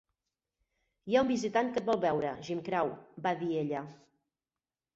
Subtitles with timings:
[1.11, 2.91] "Hi ha un visitant que et vol veure, Jim Crow",
[3.29, 3.87] va dir ella.